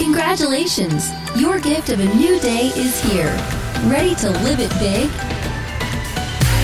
[0.00, 1.10] Congratulations!
[1.36, 3.36] Your gift of a new day is here.
[3.84, 5.10] Ready to live it big?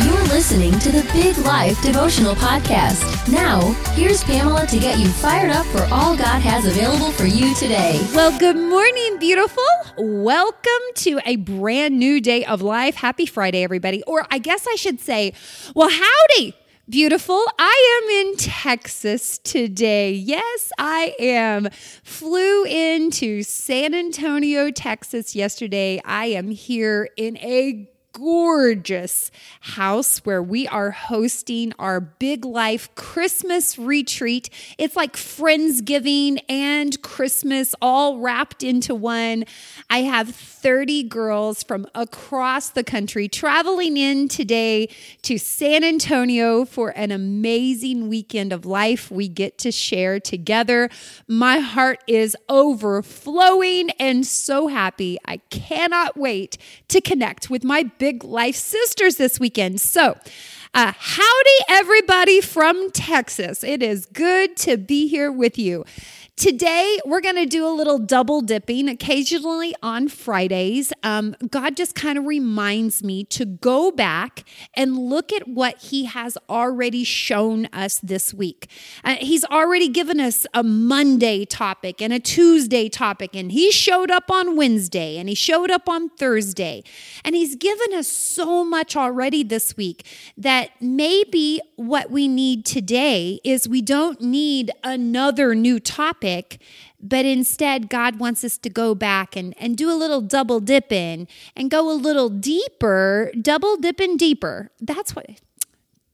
[0.06, 3.30] You're listening to the Big Life Devotional Podcast.
[3.30, 3.60] Now,
[3.92, 8.00] here's Pamela to get you fired up for all God has available for you today.
[8.14, 9.62] Well, good morning, beautiful.
[9.98, 12.94] Welcome to a brand new day of life.
[12.94, 14.02] Happy Friday, everybody.
[14.04, 15.34] Or I guess I should say,
[15.74, 16.54] well, howdy.
[16.88, 17.42] Beautiful.
[17.58, 20.12] I am in Texas today.
[20.12, 21.68] Yes, I am.
[22.04, 26.00] Flew into San Antonio, Texas yesterday.
[26.04, 29.30] I am here in a gorgeous
[29.60, 34.48] house where we are hosting our Big Life Christmas retreat.
[34.78, 39.44] It's like Friendsgiving and Christmas all wrapped into one.
[39.90, 44.88] I have 30 girls from across the country traveling in today
[45.20, 50.88] to San Antonio for an amazing weekend of life we get to share together.
[51.28, 55.18] My heart is overflowing and so happy.
[55.26, 56.56] I cannot wait
[56.88, 59.80] to connect with my big Big Life Sisters this weekend.
[59.80, 60.16] So,
[60.74, 63.64] uh, howdy, everybody from Texas.
[63.64, 65.84] It is good to be here with you.
[66.38, 70.92] Today, we're going to do a little double dipping occasionally on Fridays.
[71.02, 76.04] Um, God just kind of reminds me to go back and look at what He
[76.04, 78.68] has already shown us this week.
[79.02, 84.10] Uh, he's already given us a Monday topic and a Tuesday topic, and He showed
[84.10, 86.84] up on Wednesday and He showed up on Thursday.
[87.24, 90.04] And He's given us so much already this week
[90.36, 96.25] that maybe what we need today is we don't need another new topic
[97.00, 101.28] but instead, God wants us to go back and, and do a little double dipping
[101.54, 104.70] and go a little deeper, double dipping deeper.
[104.80, 105.26] That's what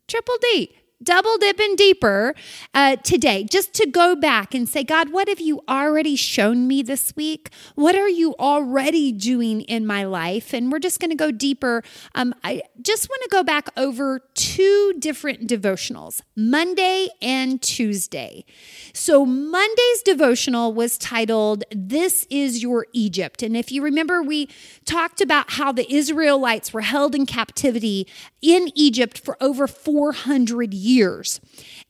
[0.09, 2.35] triple D double dipping deeper
[2.75, 6.83] uh, today, just to go back and say, God, what have you already shown me
[6.83, 7.51] this week?
[7.75, 10.53] What are you already doing in my life?
[10.53, 11.83] And we're just going to go deeper.
[12.15, 18.45] Um, I just want to go back over two different devotionals, Monday and Tuesday.
[18.93, 23.43] So, Monday's devotional was titled, This is Your Egypt.
[23.43, 24.49] And if you remember, we
[24.85, 28.07] talked about how the Israelites were held in captivity
[28.41, 31.41] in Egypt for over 400 years years.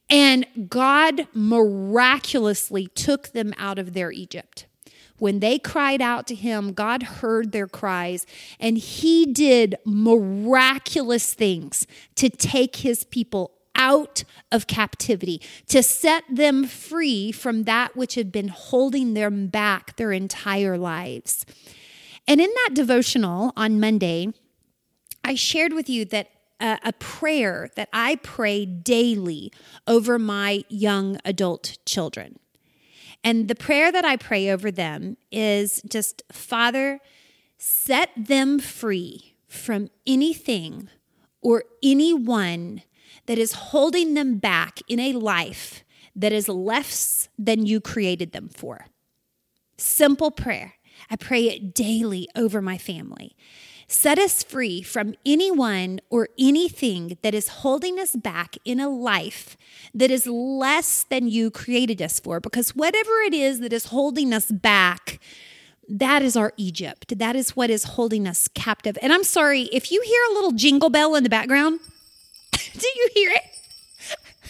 [0.09, 4.67] And God miraculously took them out of their Egypt.
[5.19, 8.27] When they cried out to him, God heard their cries,
[8.59, 11.87] and he did miraculous things
[12.17, 18.33] to take his people out of captivity, to set them free from that which had
[18.33, 21.47] been holding them back their entire lives.
[22.27, 24.33] And in that devotional on Monday,
[25.25, 26.31] I shared with you that
[26.63, 29.53] a, a prayer that I pray daily
[29.87, 32.39] over my young adult children.
[33.25, 37.01] And the prayer that I pray over them is just, Father,
[37.59, 40.89] set them free from anything
[41.41, 42.83] or anyone
[43.27, 45.85] that is holding them back in a life
[46.17, 48.87] that is less than you created them for.
[49.77, 50.75] Simple prayer.
[51.11, 53.37] I pray it daily over my family.
[53.87, 59.57] Set us free from anyone or anything that is holding us back in a life
[59.95, 62.41] that is less than you created us for.
[62.41, 65.21] Because whatever it is that is holding us back,
[65.89, 67.19] that is our Egypt.
[67.19, 68.97] That is what is holding us captive.
[69.03, 71.81] And I'm sorry, if you hear a little jingle bell in the background,
[72.53, 73.42] do you hear it?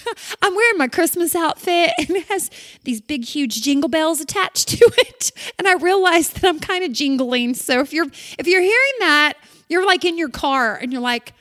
[0.42, 2.50] I'm wearing my Christmas outfit and it has
[2.84, 5.32] these big, huge jingle bells attached to it.
[5.58, 7.54] And I realized that I'm kind of jingling.
[7.54, 8.06] So if you're
[8.38, 9.34] if your hearing that,
[9.68, 11.32] you're like in your car and you're like,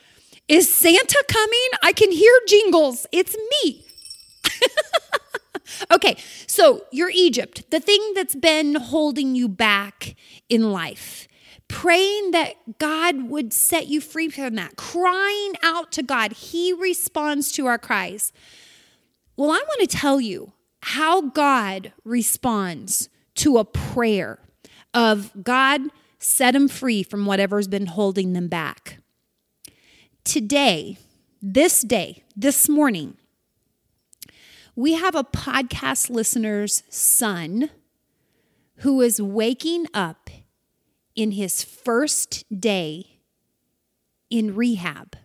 [0.48, 1.68] is Santa coming?
[1.82, 3.06] I can hear jingles.
[3.12, 3.84] It's me.
[5.90, 10.14] okay, so you're Egypt, the thing that's been holding you back
[10.48, 11.28] in life
[11.72, 16.32] praying that God would set you free from that, crying out to God.
[16.32, 18.30] He responds to our cries.
[19.38, 20.52] Well, I want to tell you
[20.82, 24.38] how God responds to a prayer
[24.92, 25.80] of God,
[26.18, 28.98] set them free from whatever's been holding them back.
[30.24, 30.98] Today,
[31.40, 33.16] this day, this morning,
[34.76, 37.70] we have a podcast listener's son
[38.76, 40.28] who is waking up
[41.14, 43.18] in his first day
[44.30, 45.16] in rehab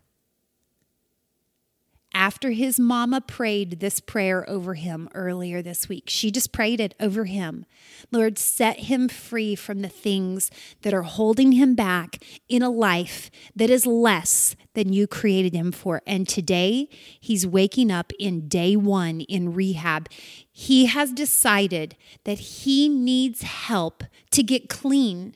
[2.18, 6.06] after his mama prayed this prayer over him earlier this week.
[6.07, 7.63] She just prayed it over him.
[8.12, 10.50] Lord, set him free from the things
[10.81, 12.18] that are holding him back
[12.50, 16.01] in a life that is less than you created him for.
[16.07, 20.10] And today, he's waking up in day one in rehab.
[20.51, 25.36] He has decided that he needs help to get clean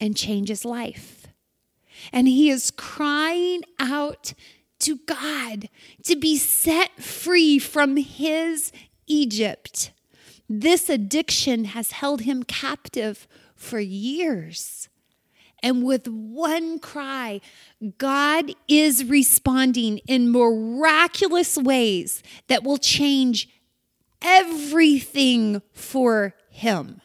[0.00, 1.26] and change his life.
[2.12, 4.32] And he is crying out
[4.80, 5.68] to God
[6.04, 8.72] to be set free from his
[9.06, 9.92] Egypt.
[10.48, 14.88] This addiction has held him captive for years.
[15.62, 17.42] And with one cry,
[17.98, 23.48] God is responding in miraculous ways that will change
[24.22, 27.02] everything for him.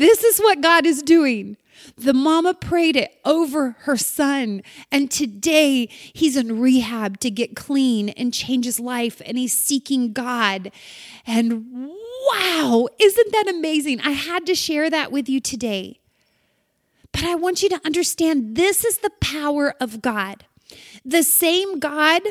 [0.00, 1.58] This is what God is doing.
[1.98, 4.62] The mama prayed it over her son.
[4.90, 9.20] And today he's in rehab to get clean and change his life.
[9.26, 10.72] And he's seeking God.
[11.26, 11.90] And
[12.32, 14.00] wow, isn't that amazing?
[14.00, 16.00] I had to share that with you today.
[17.12, 20.46] But I want you to understand this is the power of God.
[21.04, 22.22] The same God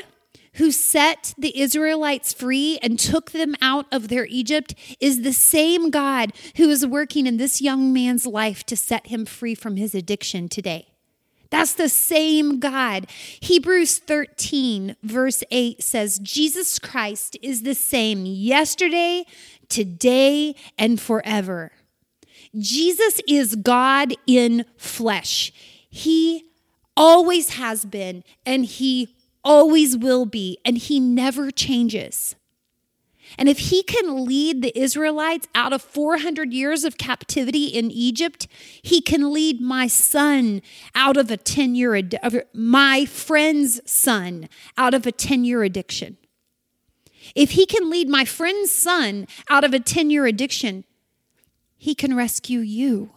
[0.53, 5.89] who set the Israelites free and took them out of their Egypt is the same
[5.89, 9.93] God who is working in this young man's life to set him free from his
[9.95, 10.87] addiction today.
[11.49, 13.07] That's the same God.
[13.39, 19.25] Hebrews 13, verse 8 says, Jesus Christ is the same yesterday,
[19.67, 21.71] today, and forever.
[22.57, 25.51] Jesus is God in flesh.
[25.89, 26.45] He
[26.95, 32.35] always has been, and He always will be, and he never changes.
[33.37, 38.47] And if he can lead the Israelites out of 400 years of captivity in Egypt,
[38.81, 40.61] he can lead my son
[40.95, 42.19] out of a 10 year, ad-
[42.53, 46.17] my friend's son out of a 10 year addiction.
[47.35, 50.85] If he can lead my friend's son out of a 10 year addiction,
[51.77, 53.11] he can rescue you.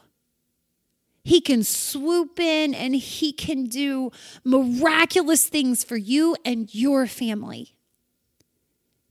[1.25, 4.11] He can swoop in and he can do
[4.45, 7.77] miraculous things for you and your family.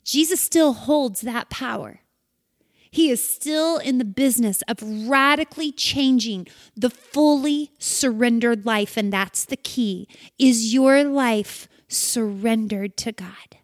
[0.03, 2.01] Jesus still holds that power.
[2.91, 8.97] He is still in the business of radically changing the fully surrendered life.
[8.97, 10.09] And that's the key.
[10.37, 13.60] Is your life surrendered to God?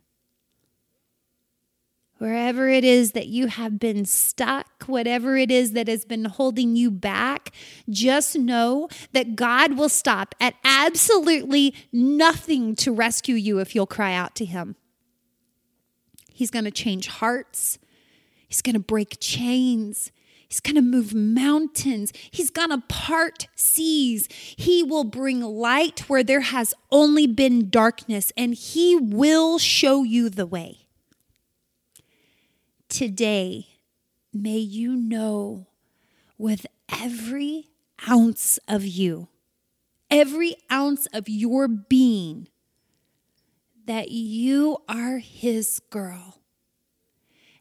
[2.18, 6.76] Wherever it is that you have been stuck, whatever it is that has been holding
[6.76, 7.52] you back,
[7.90, 14.14] just know that God will stop at absolutely nothing to rescue you if you'll cry
[14.14, 14.76] out to Him.
[16.34, 17.78] He's going to change hearts,
[18.48, 20.12] He's going to break chains.
[20.50, 22.14] He's going to move mountains.
[22.32, 24.30] He's going to part seas.
[24.32, 30.30] He will bring light where there has only been darkness, and He will show you
[30.30, 30.87] the way
[32.98, 33.68] today,
[34.34, 35.68] may you know
[36.36, 37.70] with every
[38.10, 39.28] ounce of you,
[40.10, 42.48] every ounce of your being,
[43.86, 46.40] that you are His girl.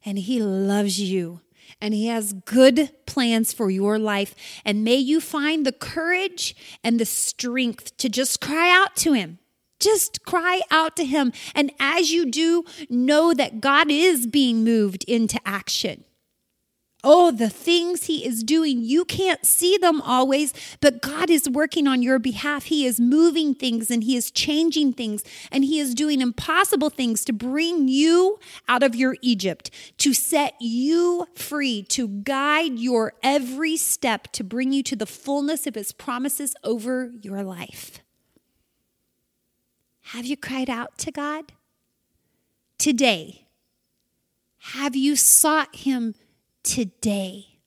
[0.06, 1.43] And He loves you
[1.83, 4.35] and He has good plans for your life.
[4.65, 9.38] And may you find the courage and the strength to just cry out to Him
[9.78, 11.32] just cry out to Him.
[11.55, 16.05] And as you do, know that God is being moved into action.
[17.08, 21.87] Oh, the things He is doing, you can't see them always, but God is working
[21.87, 22.64] on your behalf.
[22.64, 27.25] He is moving things and He is changing things and He is doing impossible things
[27.26, 33.76] to bring you out of your Egypt, to set you free, to guide your every
[33.76, 38.00] step, to bring you to the fullness of His promises over your life.
[40.11, 41.53] Have you cried out to God?
[42.79, 43.49] Today.
[44.73, 46.15] Have you sought Him
[46.63, 47.59] today?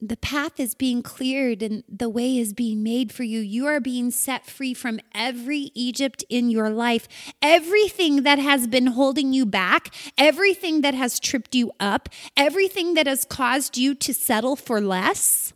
[0.00, 3.40] The path is being cleared and the way is being made for you.
[3.40, 7.08] You are being set free from every Egypt in your life.
[7.42, 13.06] Everything that has been holding you back, everything that has tripped you up, everything that
[13.06, 15.52] has caused you to settle for less.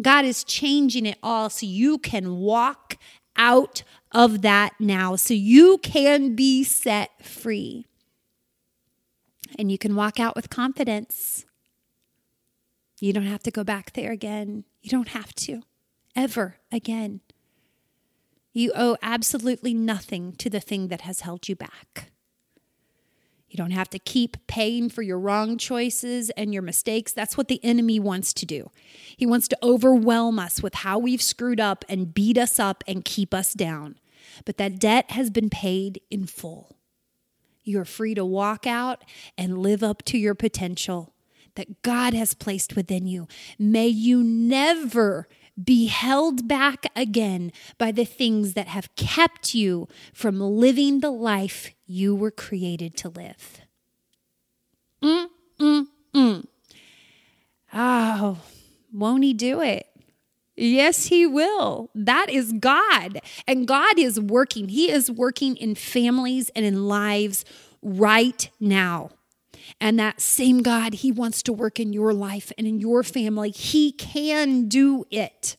[0.00, 2.96] God is changing it all so you can walk
[3.38, 7.86] out of that now so you can be set free.
[9.58, 11.46] And you can walk out with confidence.
[13.00, 14.64] You don't have to go back there again.
[14.82, 15.62] You don't have to
[16.14, 17.20] ever again.
[18.52, 22.10] You owe absolutely nothing to the thing that has held you back.
[23.50, 27.12] You don't have to keep paying for your wrong choices and your mistakes.
[27.12, 28.70] That's what the enemy wants to do.
[29.16, 33.04] He wants to overwhelm us with how we've screwed up and beat us up and
[33.04, 33.96] keep us down.
[34.44, 36.76] but that debt has been paid in full.
[37.64, 39.04] You're free to walk out
[39.36, 41.14] and live up to your potential
[41.54, 43.26] that God has placed within you.
[43.58, 45.28] May you never
[45.62, 51.70] be held back again by the things that have kept you from living the life
[51.86, 53.60] you were created to live.
[55.02, 55.26] Mm,
[55.58, 56.46] mm, mm.
[57.72, 58.38] Oh,
[58.92, 59.86] won't he do it?
[60.58, 61.88] Yes, He will.
[61.94, 63.20] That is God.
[63.46, 64.68] And God is working.
[64.68, 67.44] He is working in families and in lives
[67.80, 69.10] right now.
[69.80, 73.50] And that same God, He wants to work in your life and in your family.
[73.50, 75.56] He can do it.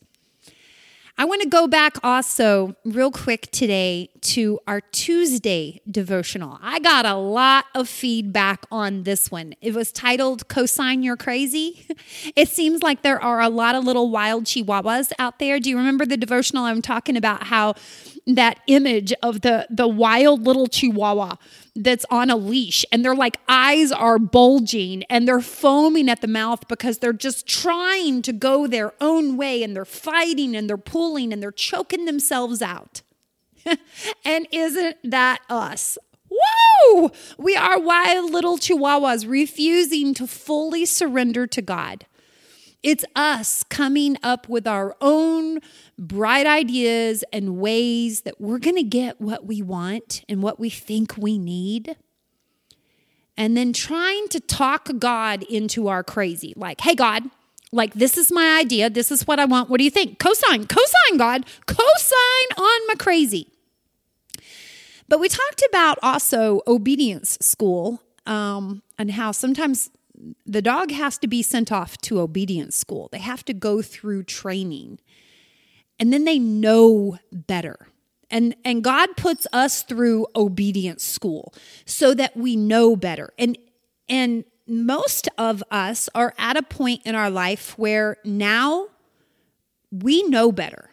[1.20, 6.58] I want to go back also, real quick today, to our Tuesday devotional.
[6.62, 9.54] I got a lot of feedback on this one.
[9.60, 11.86] It was titled Cosign You're Crazy.
[12.36, 15.60] It seems like there are a lot of little wild chihuahuas out there.
[15.60, 16.64] Do you remember the devotional?
[16.64, 17.74] I'm talking about how
[18.26, 21.36] that image of the, the wild little chihuahua
[21.74, 26.28] that's on a leash and their like eyes are bulging and they're foaming at the
[26.28, 30.76] mouth because they're just trying to go their own way and they're fighting and they're
[30.76, 33.02] pulling and they're choking themselves out.
[34.24, 35.98] and isn't that us?
[36.30, 37.10] Whoa!
[37.38, 42.06] We are wild little chihuahuas refusing to fully surrender to God.
[42.82, 45.60] It's us coming up with our own
[45.98, 50.70] bright ideas and ways that we're going to get what we want and what we
[50.70, 51.96] think we need.
[53.36, 56.54] And then trying to talk God into our crazy.
[56.56, 57.24] Like, hey, God,
[57.72, 58.90] like, this is my idea.
[58.90, 59.68] This is what I want.
[59.68, 60.18] What do you think?
[60.18, 63.48] Cosign, cosign, God, cosign on my crazy.
[65.08, 69.90] But we talked about also obedience school um, and how sometimes
[70.46, 73.08] the dog has to be sent off to obedience school.
[73.12, 74.98] They have to go through training.
[75.98, 77.88] And then they know better.
[78.30, 81.52] And and God puts us through obedience school
[81.84, 83.32] so that we know better.
[83.38, 83.58] And
[84.08, 88.86] and most of us are at a point in our life where now
[89.90, 90.90] we know better.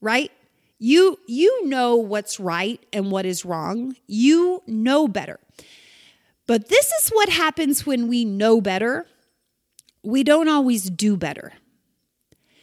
[0.00, 0.30] Right?
[0.78, 3.96] You you know what's right and what is wrong.
[4.06, 5.40] You know better.
[6.48, 9.06] But this is what happens when we know better.
[10.02, 11.52] We don't always do better.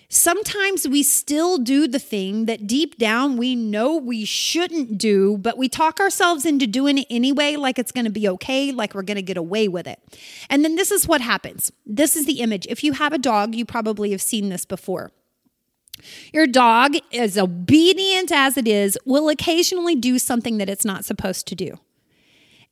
[0.10, 5.58] Sometimes we still do the thing that deep down we know we shouldn't do, but
[5.58, 9.04] we talk ourselves into doing it anyway, like it's going to be okay, like we're
[9.04, 10.00] going to get away with it.
[10.50, 11.72] And then this is what happens.
[11.86, 12.66] This is the image.
[12.68, 15.12] If you have a dog, you probably have seen this before.
[16.34, 21.48] Your dog, as obedient as it is, will occasionally do something that it's not supposed
[21.48, 21.80] to do.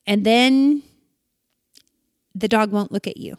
[0.06, 0.82] And then
[2.34, 3.36] the dog won't look at you.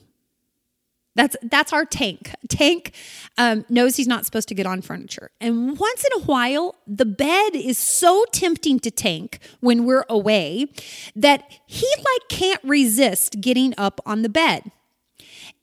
[1.16, 2.34] That's that's our tank.
[2.50, 2.92] Tank
[3.38, 7.06] um, knows he's not supposed to get on furniture, and once in a while, the
[7.06, 10.68] bed is so tempting to Tank when we're away
[11.16, 14.72] that he like can't resist getting up on the bed,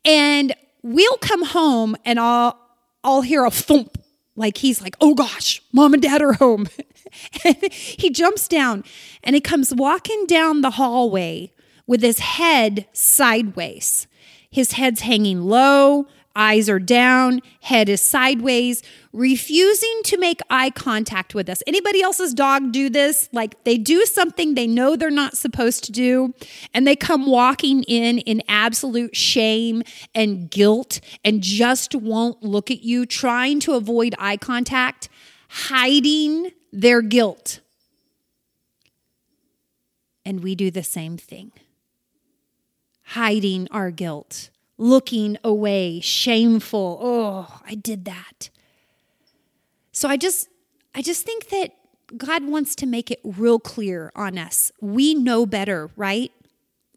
[0.07, 2.59] and we'll come home and I'll
[3.05, 3.99] I'll hear a thump
[4.37, 6.67] like he's like, oh gosh, mom and dad are home.
[7.61, 8.85] he jumps down
[9.23, 11.53] and he comes walking down the hallway
[11.93, 14.07] with his head sideways.
[14.51, 18.83] His head's hanging low, eyes are down, head is sideways,
[19.13, 21.63] refusing to make eye contact with us.
[21.67, 23.29] Anybody else's dog do this?
[23.31, 26.33] Like they do something they know they're not supposed to do,
[26.73, 29.83] and they come walking in in absolute shame
[30.15, 35.11] and guilt and just won't look at you, trying to avoid eye contact,
[35.51, 37.61] hiding their guilt.
[40.25, 41.53] And we do the same thing
[43.12, 46.99] hiding our guilt, looking away, shameful.
[47.00, 48.49] Oh, I did that.
[49.92, 50.49] So I just
[50.95, 51.73] I just think that
[52.16, 54.73] God wants to make it real clear on us.
[54.81, 56.33] We know better, right?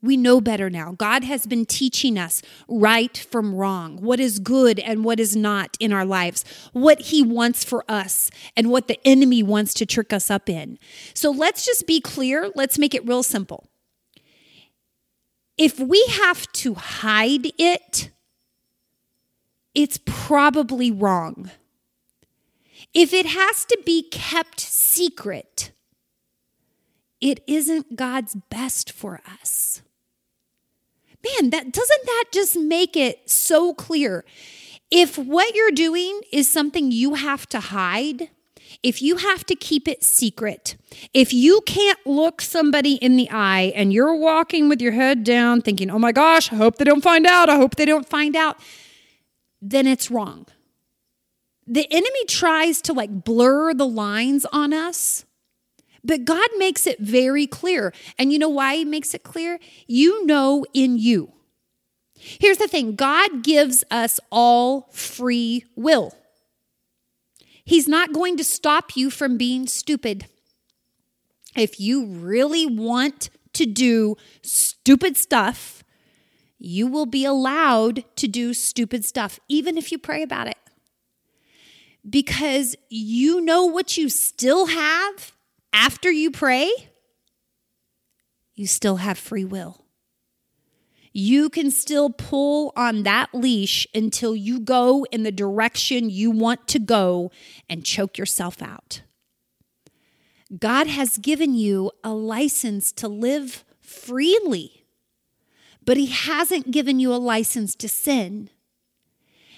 [0.01, 0.93] We know better now.
[0.93, 5.75] God has been teaching us right from wrong, what is good and what is not
[5.79, 10.13] in our lives, what He wants for us, and what the enemy wants to trick
[10.13, 10.77] us up in.
[11.13, 12.51] So let's just be clear.
[12.55, 13.67] Let's make it real simple
[15.58, 18.10] if we have to hide it,
[19.74, 21.52] it's probably wrong.
[22.94, 25.72] If it has to be kept secret,
[27.22, 29.82] it isn't God's best for us.
[31.24, 34.24] Man, that doesn't that just make it so clear?
[34.92, 38.30] If what you're doing is something you have to hide,
[38.84, 40.77] if you have to keep it secret,
[41.13, 45.62] if you can't look somebody in the eye and you're walking with your head down
[45.62, 48.36] thinking, oh my gosh, I hope they don't find out, I hope they don't find
[48.36, 48.60] out,
[49.62, 50.46] then it's wrong.
[51.67, 55.25] The enemy tries to like blur the lines on us
[56.03, 57.94] But God makes it very clear.
[58.20, 59.60] And you know why He makes it clear?
[59.88, 61.32] You know in you.
[62.15, 66.15] Here's the thing God gives us all free will.
[67.65, 70.27] He's not going to stop you from being stupid.
[71.55, 75.84] If you really want to do stupid stuff,
[76.60, 80.57] you will be allowed to do stupid stuff, even if you pray about it.
[82.07, 85.34] Because you know what you still have
[85.74, 86.72] after you pray?
[88.53, 89.85] You still have free will.
[91.17, 96.67] You can still pull on that leash until you go in the direction you want
[96.67, 97.31] to go
[97.69, 99.01] and choke yourself out.
[100.60, 104.84] God has given you a license to live freely,
[105.86, 108.50] but He hasn't given you a license to sin.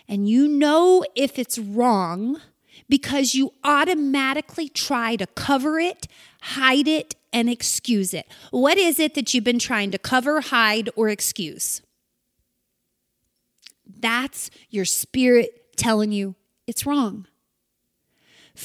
[0.07, 2.39] And you know if it's wrong
[2.87, 6.07] because you automatically try to cover it,
[6.41, 8.27] hide it, and excuse it.
[8.51, 11.82] What is it that you've been trying to cover, hide, or excuse?
[13.86, 17.27] That's your spirit telling you it's wrong.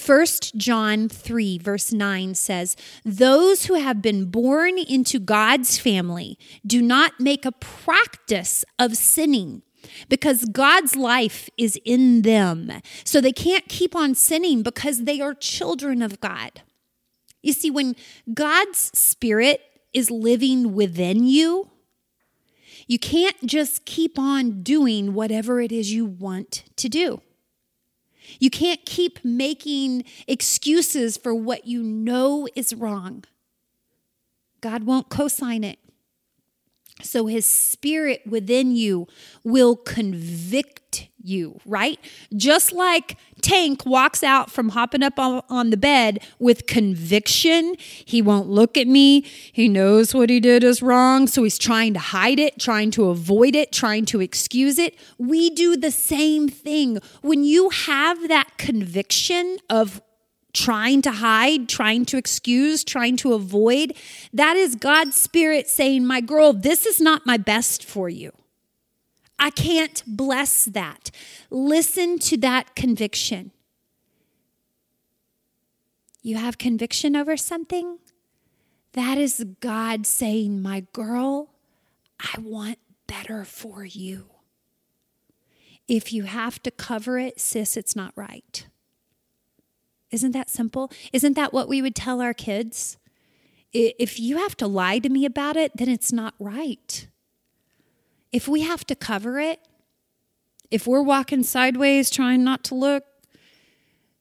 [0.07, 0.27] 1
[0.57, 7.21] John 3, verse 9 says, Those who have been born into God's family do not
[7.21, 9.63] make a practice of sinning
[10.09, 12.73] because God's life is in them.
[13.05, 16.63] So they can't keep on sinning because they are children of God.
[17.43, 17.97] You see, when
[18.33, 19.61] God's Spirit
[19.93, 21.69] is living within you,
[22.87, 27.21] you can't just keep on doing whatever it is you want to do.
[28.39, 33.25] You can't keep making excuses for what you know is wrong.
[34.61, 35.79] God won't co sign it.
[37.03, 39.07] So his spirit within you
[39.45, 41.99] will convict you, right?
[42.37, 48.49] Just like Tank walks out from hopping up on, the bed with conviction, he won't
[48.49, 49.23] look at me.
[49.53, 51.27] He knows what he did is wrong.
[51.27, 54.99] So he's trying to hide it, trying to avoid it, trying to excuse it.
[55.19, 56.99] We do the same thing.
[57.23, 60.03] When you have that conviction of
[60.53, 63.95] trying to hide, trying to excuse, trying to avoid.
[64.33, 68.33] That is God's Spirit saying, My girl, this is not my best for you.
[69.39, 71.11] I can't bless that.
[71.51, 73.51] Listen to that conviction.
[76.23, 77.99] You have conviction over something?
[78.93, 81.49] That is God saying, My girl,
[82.21, 84.27] I want better for you.
[85.89, 88.67] If you have to cover it, sis, it's not right.
[90.13, 90.93] Isn't that simple?
[91.13, 92.99] Isn't that what we would tell our kids?
[93.73, 97.09] If you have to lie to me about it, then it's not right.
[98.31, 99.61] If we have to cover it,
[100.71, 103.05] if we're walking sideways trying not to look,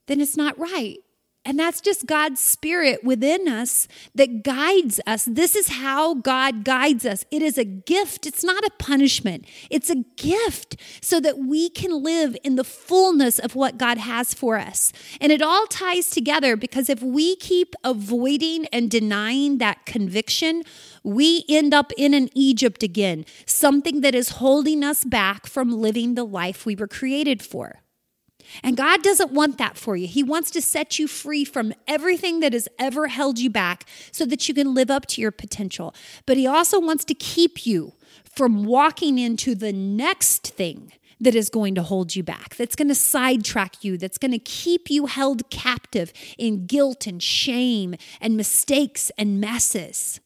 [0.07, 0.97] then it's not right.
[1.43, 5.25] And that's just God's spirit within us that guides us.
[5.25, 7.25] This is how God guides us.
[7.31, 9.45] It is a gift, it's not a punishment.
[9.71, 14.35] It's a gift so that we can live in the fullness of what God has
[14.35, 14.93] for us.
[15.19, 20.61] And it all ties together because if we keep avoiding and denying that conviction,
[21.03, 26.13] we end up in an Egypt again, something that is holding us back from living
[26.13, 27.81] the life we were created for.
[28.63, 30.07] And God doesn't want that for you.
[30.07, 34.25] He wants to set you free from everything that has ever held you back so
[34.25, 35.93] that you can live up to your potential.
[36.25, 37.93] But He also wants to keep you
[38.35, 42.87] from walking into the next thing that is going to hold you back, that's going
[42.87, 48.35] to sidetrack you, that's going to keep you held captive in guilt and shame and
[48.35, 50.19] mistakes and messes.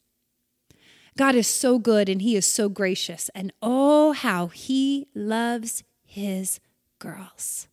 [1.18, 3.30] God is so good and He is so gracious.
[3.36, 6.60] And oh, how He loves His
[7.00, 7.68] girls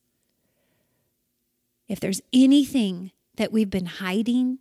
[1.92, 4.58] if there's anything that we've been hiding,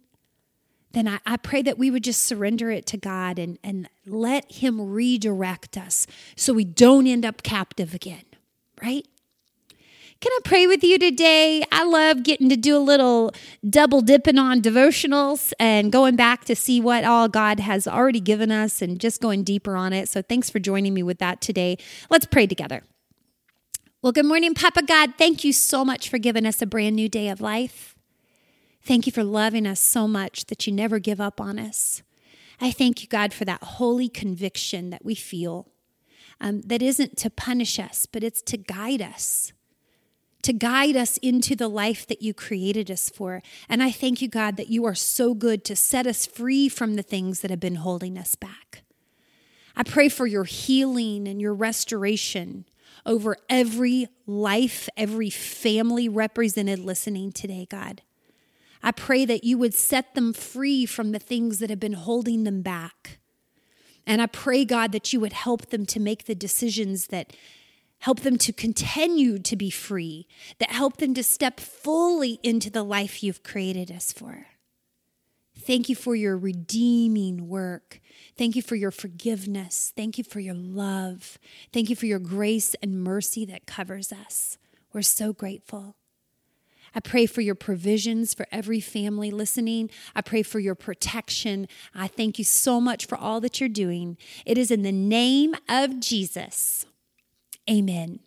[0.92, 4.52] then I, I, pray that we would just surrender it to God and, and let
[4.52, 8.26] Him redirect us so we don't end up captive again,
[8.84, 9.08] right?
[10.20, 11.64] Can I pray with you today?
[11.72, 13.32] I love getting to do a little
[13.68, 18.52] double dipping on devotionals and going back to see what all God has already given
[18.52, 20.10] us and just going deeper on it.
[20.10, 21.78] So thanks for joining me with that today.
[22.10, 22.84] Let's pray together.
[24.04, 25.14] Well, good morning, Papa God.
[25.16, 27.96] Thank you so much for giving us a brand new day of life.
[28.84, 32.02] Thank you for loving us so much that you never give up on us.
[32.60, 35.68] I thank you, God, for that holy conviction that we feel
[36.40, 39.54] um, that isn't to punish us, but it's to guide us,
[40.42, 43.44] to guide us into the life that you created us for.
[43.70, 46.96] And I thank you, God, that you are so good to set us free from
[46.96, 48.82] the things that have been holding us back.
[49.76, 52.66] I pray for your healing and your restoration
[53.06, 58.02] over every life, every family represented listening today, God.
[58.84, 62.44] I pray that you would set them free from the things that have been holding
[62.44, 63.20] them back.
[64.08, 67.34] And I pray, God, that you would help them to make the decisions that
[68.00, 72.84] help them to continue to be free, that help them to step fully into the
[72.84, 74.48] life you've created us for.
[75.62, 78.00] Thank you for your redeeming work.
[78.38, 79.94] Thank you for your forgiveness.
[79.96, 81.38] Thank you for your love.
[81.72, 84.58] Thank you for your grace and mercy that covers us.
[84.94, 85.96] We're so grateful.
[86.94, 89.90] I pray for your provisions for every family listening.
[90.14, 91.68] I pray for your protection.
[91.96, 94.18] I thank you so much for all that you're doing.
[94.46, 96.86] It is in the name of Jesus.
[97.70, 98.20] Amen.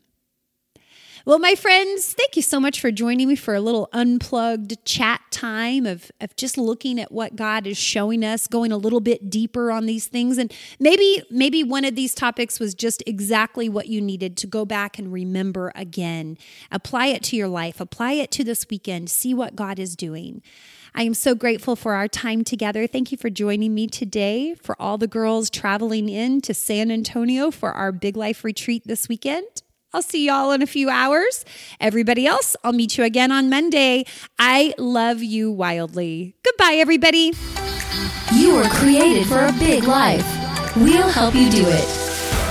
[1.27, 5.23] Well, my friends, thank you so much for joining me for a little unplugged chat
[5.31, 9.31] time of, of just looking at what God is showing us, going a little bit
[9.31, 10.37] deeper on these things.
[10.37, 14.67] And maybe, maybe one of these topics was just exactly what you needed to go
[14.67, 16.37] back and remember again.
[16.71, 20.43] Apply it to your life, apply it to this weekend, see what God is doing.
[20.95, 22.87] I am so grateful for our time together.
[22.87, 24.57] Thank you for joining me today.
[24.63, 29.09] For all the girls traveling in to San Antonio for our Big Life retreat this
[29.09, 29.63] weekend.
[29.95, 31.45] I'll see y'all in a few hours.
[31.81, 34.05] Everybody else, I'll meet you again on Monday.
[34.41, 36.35] I love you wildly.
[36.45, 37.33] Goodbye, everybody.
[38.35, 40.27] You were created for a big life.
[40.77, 41.87] We'll help you do it.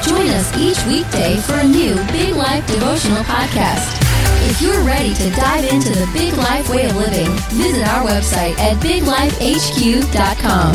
[0.07, 3.99] Join us each weekday for a new Big Life devotional podcast.
[4.49, 8.57] If you're ready to dive into the big life way of living, visit our website
[8.59, 10.73] at biglifehq.com.